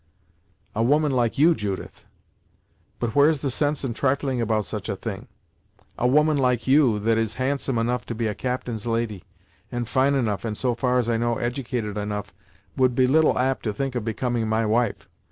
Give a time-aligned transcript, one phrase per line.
[0.73, 2.05] "A woman like you, Judith!
[2.97, 5.27] But where's the sense in trifling about such a thing?
[5.95, 9.23] A woman like you, that is handsome enough to be a captain's lady,
[9.71, 12.33] and fine enough, and so far as I know edicated enough,
[12.75, 15.07] would be little apt to think of becoming my wife.